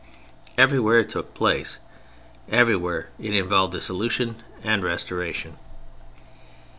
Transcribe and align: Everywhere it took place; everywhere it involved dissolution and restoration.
Everywhere 0.57 0.97
it 1.01 1.09
took 1.11 1.35
place; 1.35 1.77
everywhere 2.49 3.09
it 3.19 3.35
involved 3.35 3.73
dissolution 3.73 4.37
and 4.63 4.81
restoration. 4.83 5.57